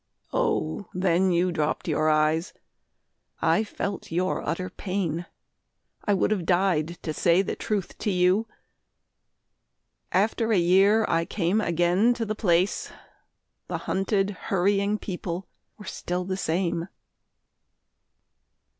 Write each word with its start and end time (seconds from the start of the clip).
Oh 0.33 0.87
then 0.95 1.31
You 1.31 1.51
dropped 1.51 1.87
your 1.87 2.09
eyes. 2.09 2.53
I 3.39 3.63
felt 3.63 4.09
your 4.11 4.41
utter 4.41 4.67
pain. 4.67 5.27
I 6.05 6.15
would 6.15 6.31
have 6.31 6.43
died 6.43 6.97
to 7.03 7.13
say 7.13 7.43
the 7.43 7.55
truth 7.55 7.99
to 7.99 8.09
you. 8.09 8.47
After 10.11 10.51
a 10.51 10.57
year 10.57 11.05
I 11.07 11.25
came 11.25 11.61
again 11.61 12.15
to 12.15 12.25
the 12.25 12.33
place 12.33 12.91
The 13.67 13.77
hunted 13.85 14.31
hurrying 14.49 14.97
people 14.97 15.45
were 15.77 15.85
still 15.85 16.25
the 16.25 16.35
same.... 16.35 16.87